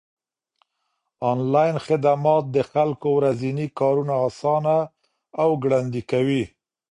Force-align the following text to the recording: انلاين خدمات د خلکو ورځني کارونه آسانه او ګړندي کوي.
انلاين 1.31 1.75
خدمات 1.87 2.43
د 2.55 2.57
خلکو 2.71 3.07
ورځني 3.17 3.67
کارونه 3.79 4.13
آسانه 4.27 4.75
او 5.41 5.49
ګړندي 5.63 6.01
کوي. 6.11 6.43